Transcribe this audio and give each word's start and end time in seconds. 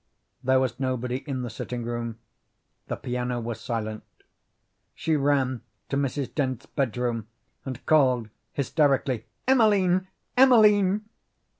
There 0.43 0.59
was 0.59 0.79
nobody 0.79 1.17
in 1.27 1.43
the 1.43 1.49
sitting 1.51 1.83
room; 1.83 2.17
the 2.87 2.95
piano 2.95 3.39
was 3.39 3.59
silent. 3.61 4.01
She 4.95 5.15
ran 5.15 5.61
to 5.89 5.95
Mrs. 5.95 6.33
Dent's 6.33 6.65
bedroom 6.65 7.27
and 7.65 7.85
called 7.85 8.29
hysterically: 8.51 9.25
"Emeline! 9.47 10.07
Emeline!" 10.35 11.05